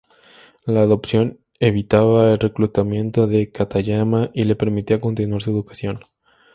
[0.65, 5.99] La adopción evitaba el reclutamiento de Katayama y le permitía continuar su educación.